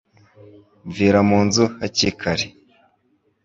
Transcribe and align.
mvira 0.87 1.19
mu 1.29 1.39
nzu 1.45 1.65
haki 1.79 2.09
kare 2.19 2.45